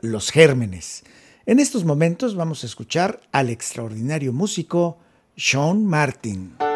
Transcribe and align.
los 0.00 0.30
gérmenes. 0.30 1.04
En 1.46 1.58
estos 1.58 1.84
momentos 1.84 2.34
vamos 2.34 2.62
a 2.62 2.66
escuchar 2.66 3.20
al 3.32 3.48
extraordinario 3.50 4.32
músico 4.32 4.98
Sean 5.36 5.86
Martin. 5.86 6.67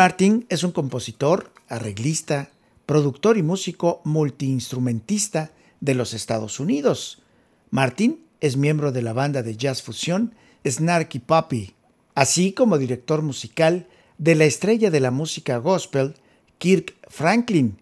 Martin 0.00 0.46
es 0.48 0.64
un 0.64 0.72
compositor, 0.72 1.52
arreglista, 1.68 2.48
productor 2.86 3.36
y 3.36 3.42
músico 3.42 4.00
multiinstrumentista 4.04 5.50
de 5.82 5.94
los 5.94 6.14
Estados 6.14 6.58
Unidos. 6.58 7.22
Martin 7.68 8.24
es 8.40 8.56
miembro 8.56 8.92
de 8.92 9.02
la 9.02 9.12
banda 9.12 9.42
de 9.42 9.58
jazz 9.58 9.82
fusión 9.82 10.34
Snarky 10.66 11.18
Puppy, 11.18 11.74
así 12.14 12.52
como 12.52 12.78
director 12.78 13.20
musical 13.20 13.88
de 14.16 14.36
la 14.36 14.46
estrella 14.46 14.90
de 14.90 15.00
la 15.00 15.10
música 15.10 15.58
gospel 15.58 16.14
Kirk 16.56 16.94
Franklin 17.06 17.76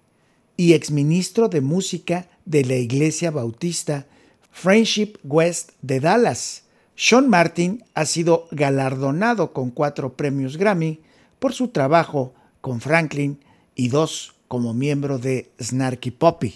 y 0.57 0.73
exministro 0.73 1.49
de 1.49 1.61
música 1.61 2.29
de 2.47 2.65
la 2.65 2.75
Iglesia 2.75 3.31
Bautista 3.31 4.09
Friendship 4.51 5.19
West 5.23 5.71
de 5.83 6.01
Dallas. 6.01 6.65
Sean 6.97 7.29
Martin 7.29 7.85
ha 7.95 8.07
sido 8.07 8.49
galardonado 8.51 9.53
con 9.53 9.71
cuatro 9.71 10.15
premios 10.15 10.57
Grammy 10.57 10.99
por 11.39 11.53
su 11.53 11.69
trabajo 11.69 12.35
con 12.61 12.81
Franklin 12.81 13.39
y 13.75 13.89
dos 13.89 14.35
como 14.49 14.75
miembro 14.75 15.19
de 15.19 15.51
Snarky 15.61 16.11
Poppy. 16.11 16.55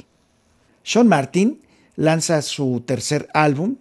Sean 0.82 1.08
Martin 1.08 1.60
lanza 1.96 2.42
su 2.42 2.82
tercer 2.84 3.28
álbum, 3.34 3.76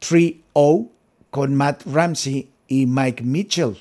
3-O, 0.00 0.90
con 1.30 1.54
Matt 1.54 1.82
Ramsey 1.86 2.50
y 2.68 2.86
Mike 2.86 3.24
Mitchell. 3.24 3.76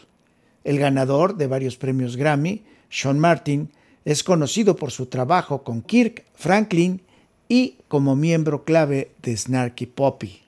El 0.64 0.80
ganador 0.80 1.36
de 1.36 1.48
varios 1.48 1.78
premios 1.78 2.16
Grammy, 2.16 2.64
Sean 2.90 3.20
Martin, 3.20 3.70
es 4.06 4.24
conocido 4.24 4.76
por 4.76 4.92
su 4.92 5.06
trabajo 5.06 5.64
con 5.64 5.82
Kirk 5.82 6.26
Franklin 6.34 7.02
y 7.48 7.78
como 7.88 8.16
miembro 8.16 8.64
clave 8.64 9.12
de 9.22 9.38
Snarky 9.38 9.86
Poppy. 9.86 10.42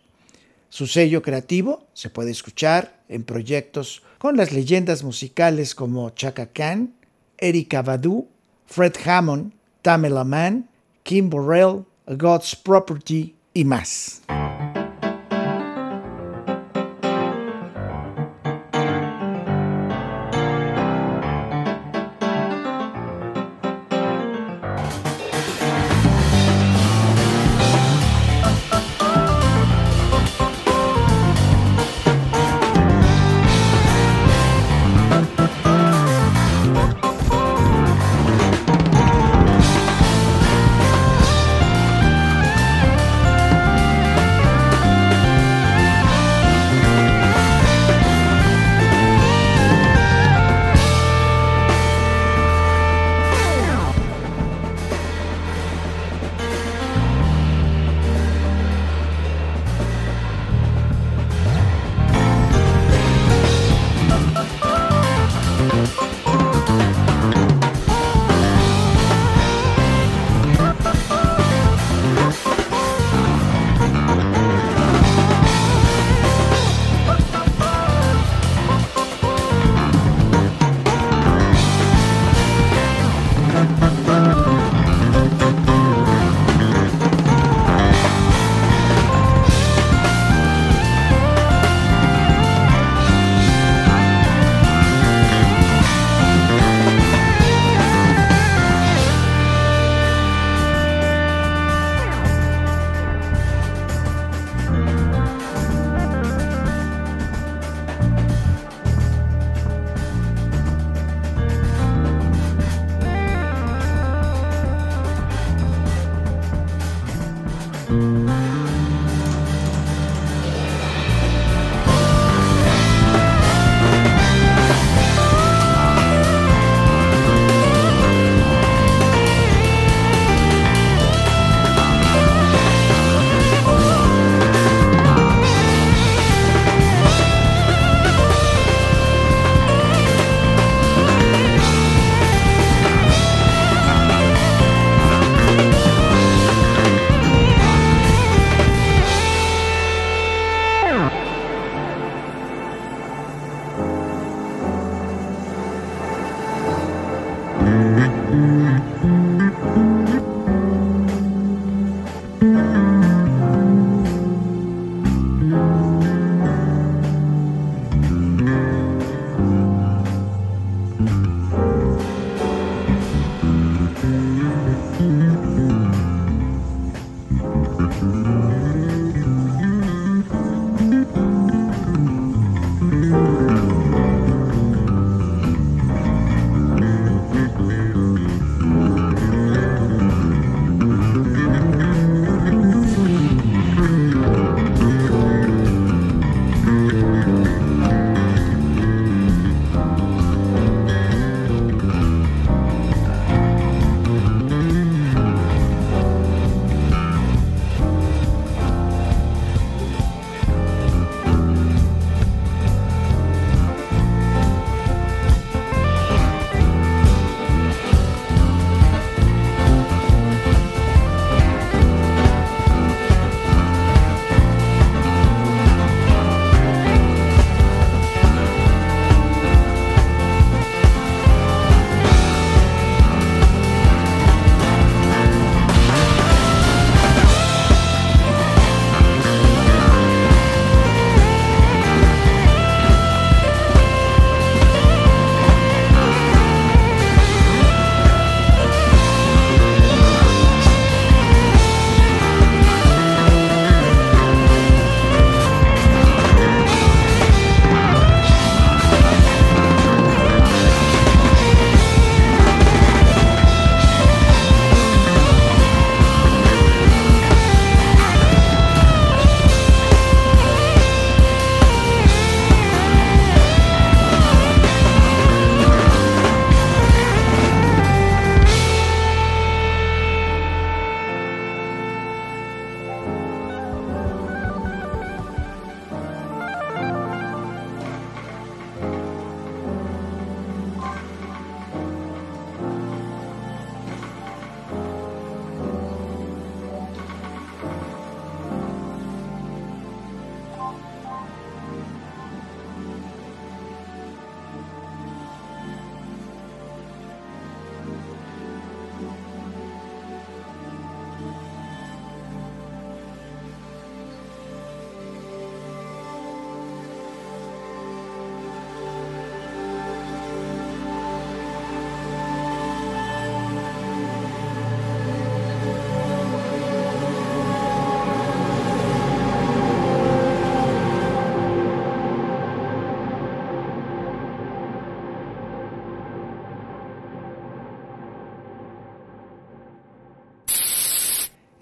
Su 0.69 0.88
sello 0.88 1.21
creativo 1.21 1.86
se 1.94 2.10
puede 2.10 2.31
escuchar 2.31 3.00
en 3.07 3.24
proyectos 3.24 4.01
con 4.25 4.38
las 4.38 4.51
leyendas 4.51 5.04
musicales 5.04 5.75
como 5.75 6.10
Chaka 6.10 6.48
Khan, 6.48 6.95
Erika 7.38 7.83
Badu, 7.83 8.27
Fred 8.66 8.94
Hammond, 9.06 9.54
Tamela 9.83 10.24
Mann, 10.24 10.68
Kim 11.04 11.30
Burrell, 11.30 11.86
God's 12.07 12.56
Property 12.56 13.36
y 13.54 13.63
más. 13.66 14.24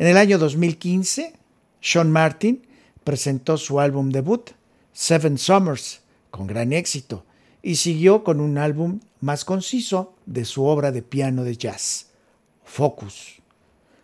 En 0.03 0.09
el 0.09 0.17
año 0.17 0.37
2015, 0.37 1.31
Sean 1.79 2.11
Martin 2.11 2.67
presentó 3.05 3.55
su 3.55 3.79
álbum 3.79 4.09
debut, 4.09 4.49
Seven 4.91 5.37
Summers, 5.37 6.01
con 6.29 6.45
gran 6.45 6.73
éxito, 6.73 7.23
y 7.61 7.75
siguió 7.75 8.25
con 8.25 8.41
un 8.41 8.57
álbum 8.57 8.99
más 9.21 9.45
conciso 9.45 10.13
de 10.25 10.43
su 10.43 10.65
obra 10.65 10.91
de 10.91 11.03
piano 11.03 11.45
de 11.45 11.55
jazz, 11.55 12.07
Focus. 12.65 13.41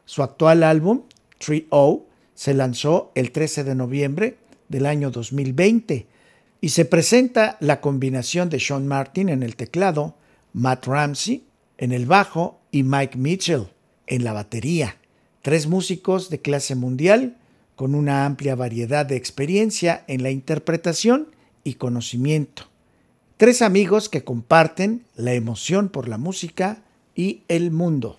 Su 0.06 0.24
actual 0.24 0.63
álbum, 0.63 1.01
3-0, 1.38 2.03
se 2.34 2.53
lanzó 2.53 3.12
el 3.13 3.34
13 3.34 3.65
de 3.65 3.75
noviembre 3.75 4.38
del 4.70 4.86
año 4.86 5.12
2020 5.12 6.08
y 6.62 6.70
se 6.70 6.86
presenta 6.86 7.58
la 7.60 7.82
combinación 7.82 8.50
de 8.50 8.62
Sean 8.62 8.88
Martin 8.88 9.27
en 9.27 9.44
el 9.44 9.58
teclado, 9.58 10.15
Matt 10.53 10.88
Ramsey 10.88 11.44
en 11.77 11.91
el 11.91 12.06
bajo 12.06 12.62
y 12.72 12.84
Mike 12.84 13.18
Mitchell 13.18 13.68
en 14.08 14.24
la 14.24 14.32
batería. 14.32 14.99
Tres 15.41 15.67
músicos 15.67 16.29
de 16.29 16.39
clase 16.39 16.75
mundial 16.75 17.38
con 17.75 17.96
una 17.96 18.25
amplia 18.25 18.55
variedad 18.55 19.05
de 19.05 19.15
experiencia 19.15 20.03
en 20.08 20.22
la 20.22 20.31
interpretación 20.31 21.29
y 21.63 21.75
conocimiento. 21.75 22.63
Tres 23.38 23.62
amigos 23.62 24.10
que 24.10 24.25
comparten 24.25 25.05
la 25.15 25.34
emoción 25.34 25.88
por 25.88 26.10
la 26.10 26.17
música 26.17 26.84
y 27.15 27.43
el 27.48 27.72
mundo. 27.72 28.17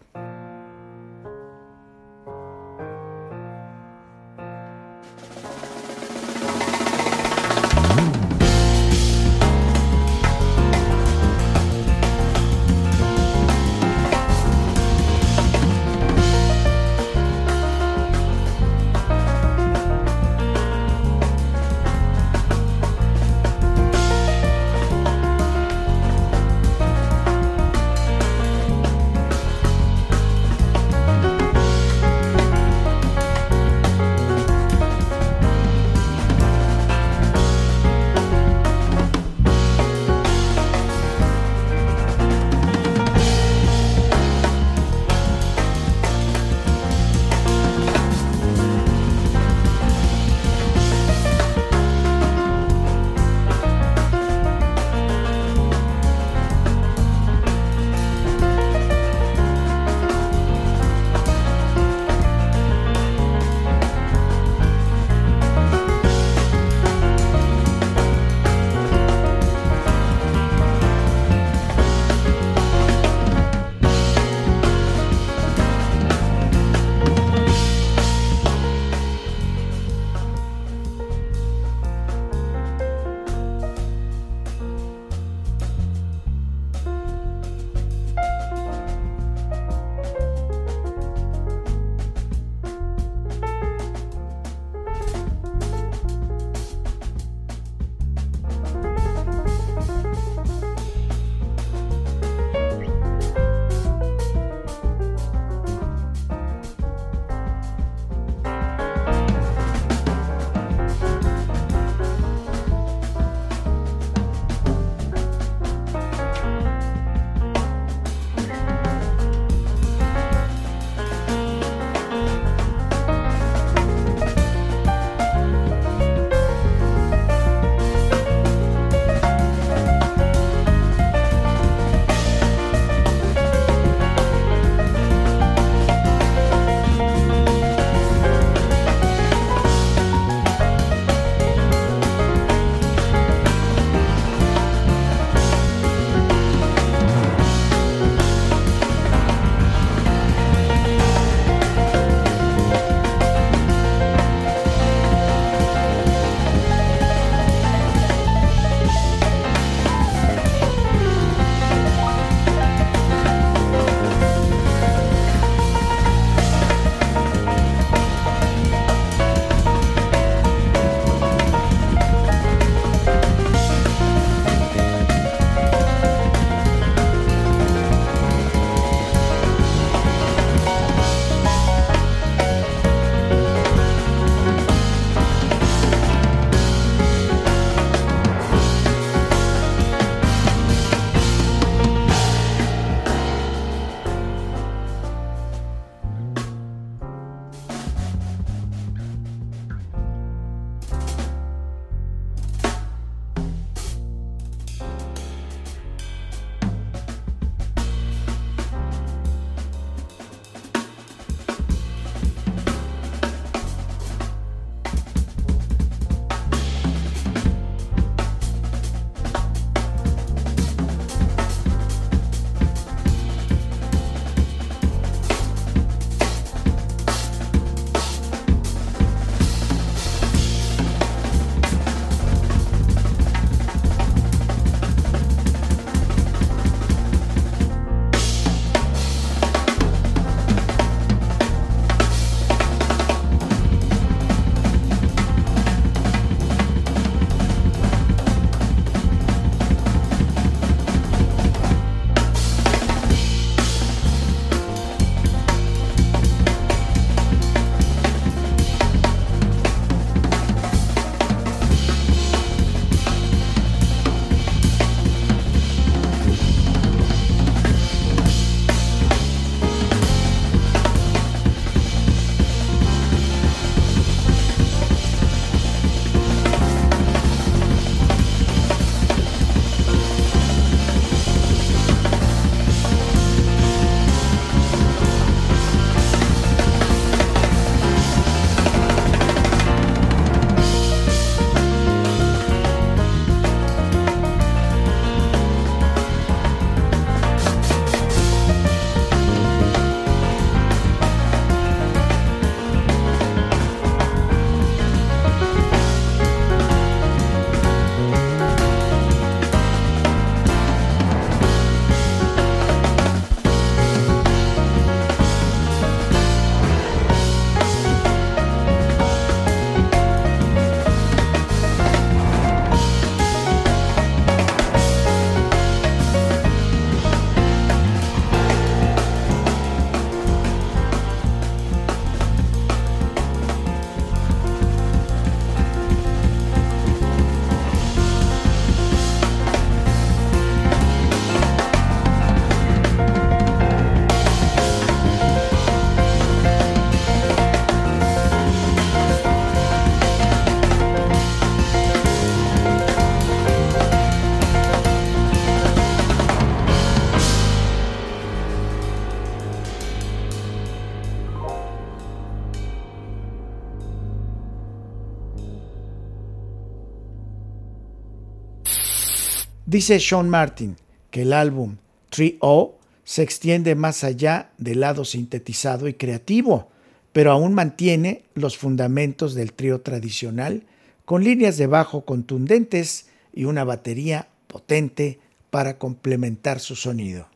Dice 369.71 370.01
Sean 370.01 370.29
Martin 370.29 370.75
que 371.13 371.23
el 371.23 371.33
álbum 371.33 371.77
3O 372.11 372.73
se 373.05 373.23
extiende 373.23 373.77
más 373.77 374.03
allá 374.03 374.51
del 374.59 374.81
lado 374.81 375.05
sintetizado 375.05 375.87
y 375.87 375.95
creativo, 375.95 376.73
pero 377.13 377.31
aún 377.31 377.55
mantiene 377.55 378.25
los 378.35 378.59
fundamentos 378.59 379.37
del 379.37 379.53
trío 379.53 379.81
tradicional 379.81 380.65
con 381.05 381.23
líneas 381.23 381.57
de 381.57 381.69
bajo 381.69 382.05
contundentes 382.05 383.11
y 383.33 383.45
una 383.45 383.63
batería 383.63 384.27
potente 384.49 385.21
para 385.51 385.79
complementar 385.79 386.59
su 386.59 386.75
sonido. 386.75 387.29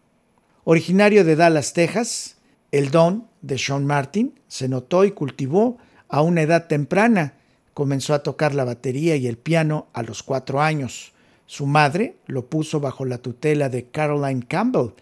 Originario 0.64 1.25
de 1.25 1.37
Dallas, 1.37 1.73
Texas, 1.73 2.38
el 2.73 2.90
don 2.90 3.29
de 3.42 3.59
Sean 3.59 3.87
Martin 3.87 4.40
se 4.49 4.68
notó 4.68 5.05
y 5.05 5.12
cultivó 5.12 5.79
a 6.09 6.20
una 6.23 6.42
edad 6.42 6.66
temprana. 6.66 7.35
Comenzó 7.75 8.12
a 8.12 8.25
tocar 8.25 8.57
la 8.57 8.64
batería 8.64 9.14
y 9.14 9.29
el 9.29 9.38
piano 9.38 9.87
a 9.92 10.03
los 10.03 10.25
cuatro 10.25 10.61
años. 10.61 11.13
Su 11.46 11.66
madre 11.66 12.16
lo 12.26 12.46
puso 12.46 12.80
bajo 12.80 13.04
la 13.04 13.18
tutela 13.18 13.68
de 13.68 13.87
Caroline 13.87 14.46
Campbell, 14.46 14.94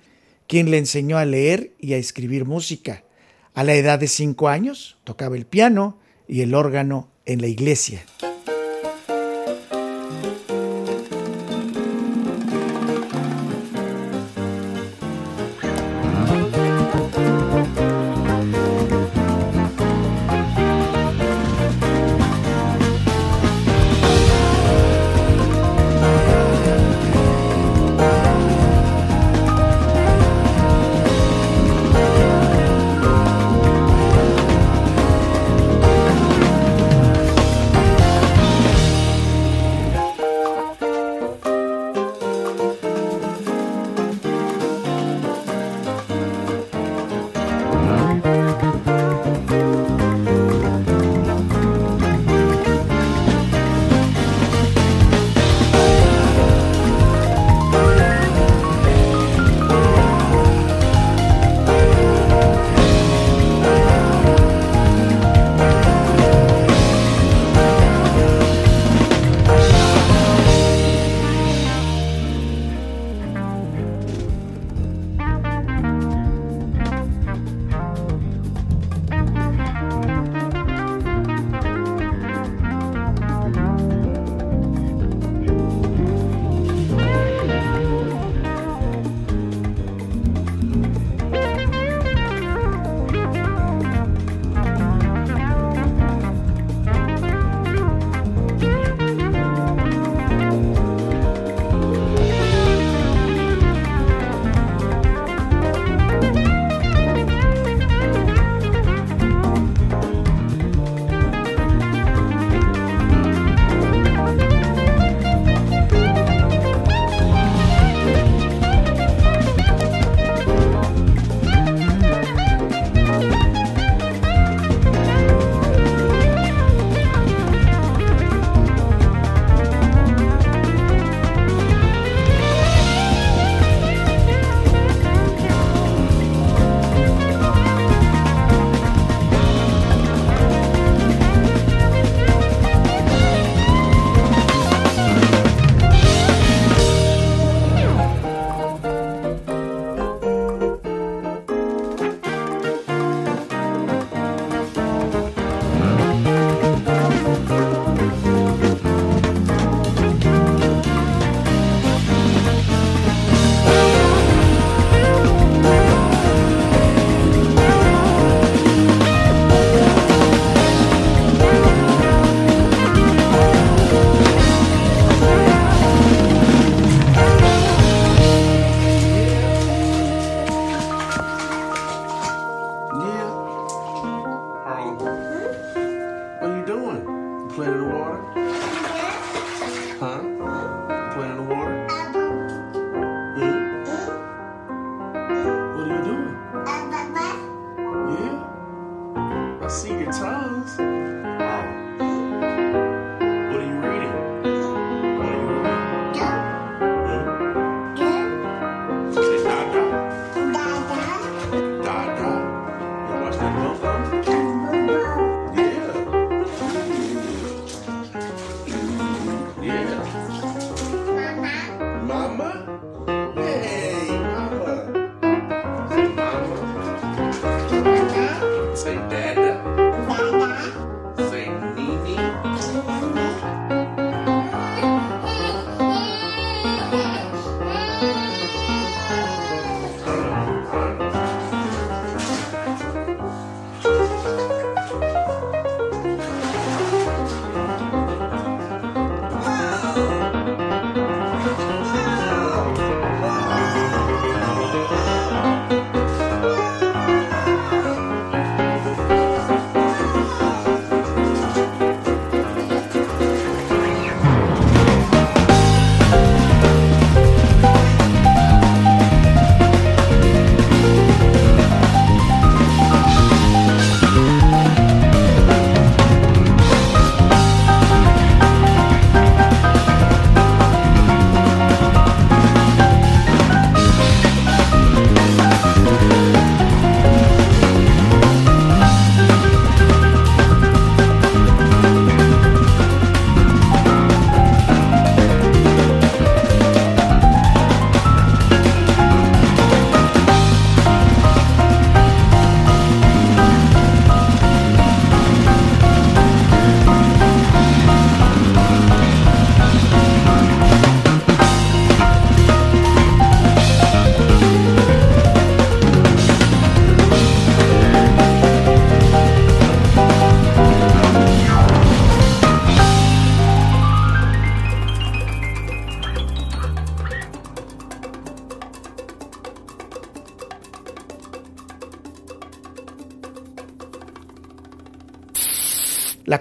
quien 0.46 0.70
le 0.70 0.78
enseñó 0.78 1.18
a 1.18 1.24
leer 1.24 1.72
y 1.78 1.94
a 1.94 1.98
escribir 1.98 2.44
música. 2.44 3.05
A 3.55 3.64
la 3.64 3.74
edad 3.74 3.98
de 3.98 4.09
cinco 4.09 4.48
años 4.48 4.98
tocaba 5.05 5.37
el 5.37 5.46
piano 5.46 5.98
y 6.26 6.40
el 6.40 6.55
órgano 6.55 7.09
en 7.26 7.40
la 7.40 7.46
iglesia. 7.46 8.05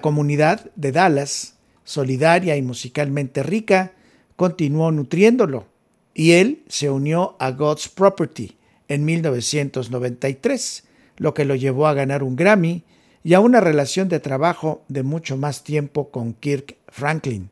Comunidad 0.01 0.71
de 0.75 0.91
Dallas, 0.91 1.55
solidaria 1.83 2.57
y 2.57 2.61
musicalmente 2.61 3.43
rica, 3.43 3.93
continuó 4.35 4.91
nutriéndolo 4.91 5.67
y 6.13 6.31
él 6.31 6.63
se 6.67 6.89
unió 6.89 7.35
a 7.39 7.51
God's 7.51 7.87
Property 7.87 8.57
en 8.87 9.05
1993, 9.05 10.83
lo 11.17 11.33
que 11.33 11.45
lo 11.45 11.55
llevó 11.55 11.87
a 11.87 11.93
ganar 11.93 12.23
un 12.23 12.35
Grammy 12.35 12.83
y 13.23 13.33
a 13.33 13.39
una 13.39 13.61
relación 13.61 14.09
de 14.09 14.19
trabajo 14.19 14.83
de 14.87 15.03
mucho 15.03 15.37
más 15.37 15.63
tiempo 15.63 16.09
con 16.09 16.33
Kirk 16.33 16.77
Franklin. 16.87 17.49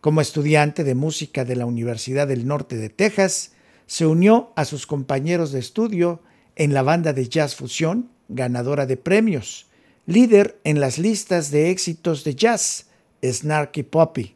Como 0.00 0.20
estudiante 0.20 0.84
de 0.84 0.94
música 0.94 1.44
de 1.44 1.56
la 1.56 1.66
Universidad 1.66 2.26
del 2.26 2.46
Norte 2.46 2.76
de 2.76 2.88
Texas, 2.88 3.52
se 3.86 4.06
unió 4.06 4.52
a 4.56 4.64
sus 4.64 4.86
compañeros 4.86 5.52
de 5.52 5.60
estudio 5.60 6.20
en 6.56 6.72
la 6.72 6.82
banda 6.82 7.12
de 7.12 7.28
jazz 7.28 7.54
fusión, 7.54 8.10
ganadora 8.28 8.86
de 8.86 8.96
premios, 8.96 9.66
líder 10.06 10.58
en 10.64 10.80
las 10.80 10.98
listas 10.98 11.50
de 11.50 11.70
éxitos 11.70 12.24
de 12.24 12.34
jazz, 12.34 12.86
Snarky 13.24 13.82
Poppy, 13.82 14.34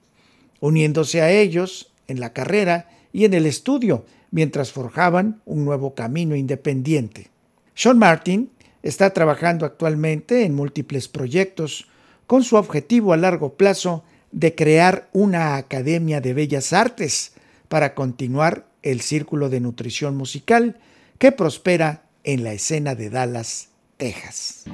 uniéndose 0.61 1.20
a 1.22 1.31
ellos 1.31 1.92
en 2.07 2.20
la 2.20 2.33
carrera 2.33 2.88
y 3.12 3.24
en 3.24 3.35
el 3.35 3.46
estudio 3.46 4.05
mientras 4.31 4.72
forjaban 4.72 5.40
un 5.44 5.64
nuevo 5.64 5.94
camino 5.94 6.37
independiente. 6.37 7.31
Sean 7.74 7.98
Martin 7.98 8.50
está 8.83 9.11
trabajando 9.11 9.66
actualmente 9.66 10.44
en 10.44 10.55
múltiples 10.55 11.09
proyectos 11.09 11.88
con 12.26 12.42
su 12.42 12.57
objetivo 12.57 13.12
a 13.12 13.16
largo 13.16 13.55
plazo 13.55 14.05
de 14.33 14.55
crear 14.55 15.09
una 15.12 15.57
academia 15.57 16.20
de 16.20 16.35
bellas 16.35 16.72
artes 16.72 17.33
para 17.68 17.94
continuar 17.94 18.66
el 18.83 19.00
círculo 19.00 19.48
de 19.48 19.61
nutrición 19.61 20.16
musical 20.16 20.79
que 21.18 21.33
prospera 21.33 22.05
en 22.24 22.44
la 22.44 22.52
escena 22.52 22.94
de 22.94 23.11
Dallas, 23.11 23.68
Texas. 23.96 24.64